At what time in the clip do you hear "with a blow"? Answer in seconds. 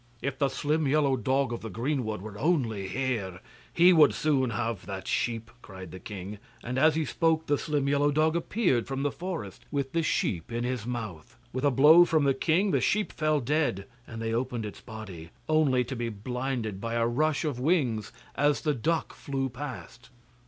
11.53-12.03